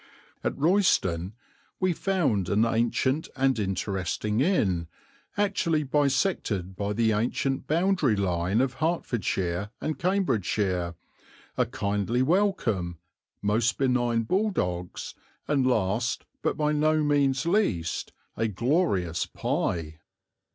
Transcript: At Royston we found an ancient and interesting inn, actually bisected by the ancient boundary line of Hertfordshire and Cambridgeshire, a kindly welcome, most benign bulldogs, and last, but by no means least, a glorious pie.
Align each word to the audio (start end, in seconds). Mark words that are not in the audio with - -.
At 0.43 0.57
Royston 0.57 1.33
we 1.79 1.93
found 1.93 2.49
an 2.49 2.65
ancient 2.65 3.29
and 3.35 3.59
interesting 3.59 4.39
inn, 4.41 4.87
actually 5.37 5.83
bisected 5.83 6.75
by 6.75 6.93
the 6.93 7.11
ancient 7.11 7.67
boundary 7.67 8.15
line 8.15 8.61
of 8.61 8.73
Hertfordshire 8.81 9.69
and 9.79 9.99
Cambridgeshire, 9.99 10.95
a 11.55 11.65
kindly 11.67 12.23
welcome, 12.23 12.97
most 13.43 13.77
benign 13.77 14.23
bulldogs, 14.23 15.13
and 15.47 15.67
last, 15.67 16.25
but 16.41 16.57
by 16.57 16.71
no 16.71 17.03
means 17.03 17.45
least, 17.45 18.11
a 18.35 18.47
glorious 18.47 19.27
pie. 19.27 19.99